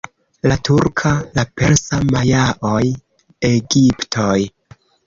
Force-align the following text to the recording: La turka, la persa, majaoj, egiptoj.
La 0.51 0.55
turka, 0.69 1.11
la 1.35 1.45
persa, 1.61 2.01
majaoj, 2.17 2.83
egiptoj. 3.55 4.39